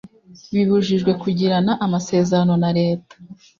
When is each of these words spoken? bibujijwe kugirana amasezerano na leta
bibujijwe 0.53 1.11
kugirana 1.21 1.71
amasezerano 1.85 2.53
na 2.63 2.69
leta 2.79 3.13